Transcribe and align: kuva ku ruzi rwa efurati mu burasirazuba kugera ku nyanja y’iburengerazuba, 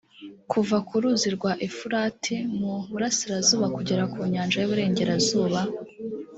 kuva 0.51 0.77
ku 0.87 0.95
ruzi 1.01 1.27
rwa 1.37 1.51
efurati 1.67 2.35
mu 2.59 2.73
burasirazuba 2.91 3.65
kugera 3.75 4.03
ku 4.11 4.17
nyanja 4.33 4.55
y’iburengerazuba, 4.59 5.59